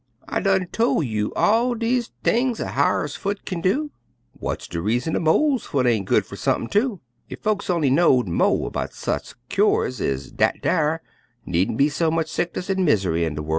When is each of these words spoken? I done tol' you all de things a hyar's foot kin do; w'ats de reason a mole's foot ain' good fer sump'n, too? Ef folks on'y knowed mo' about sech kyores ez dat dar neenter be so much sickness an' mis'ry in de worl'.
I 0.27 0.39
done 0.39 0.65
tol' 0.71 1.03
you 1.03 1.31
all 1.35 1.75
de 1.75 2.01
things 2.23 2.59
a 2.59 2.69
hyar's 2.69 3.15
foot 3.15 3.45
kin 3.45 3.61
do; 3.61 3.91
w'ats 4.35 4.67
de 4.67 4.81
reason 4.81 5.15
a 5.15 5.19
mole's 5.19 5.63
foot 5.65 5.85
ain' 5.85 6.05
good 6.05 6.25
fer 6.25 6.35
sump'n, 6.35 6.69
too? 6.71 7.01
Ef 7.29 7.37
folks 7.41 7.69
on'y 7.69 7.91
knowed 7.91 8.27
mo' 8.27 8.65
about 8.65 8.93
sech 8.95 9.35
kyores 9.47 10.01
ez 10.01 10.31
dat 10.31 10.55
dar 10.63 11.03
neenter 11.47 11.77
be 11.77 11.87
so 11.87 12.09
much 12.09 12.29
sickness 12.31 12.67
an' 12.67 12.83
mis'ry 12.83 13.25
in 13.25 13.35
de 13.35 13.43
worl'. 13.43 13.49